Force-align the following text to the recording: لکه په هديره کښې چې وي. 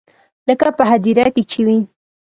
لکه 0.47 0.67
په 0.77 0.83
هديره 0.91 1.25
کښې 1.35 1.43
چې 1.51 1.59
وي. 1.65 1.79